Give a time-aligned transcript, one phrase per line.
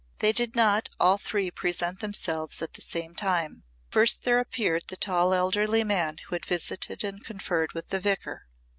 [0.17, 3.61] They did not all three present themselves at the same time.
[3.91, 8.47] First there appeared the tall elderly man who had visited and conferred with the Vicar.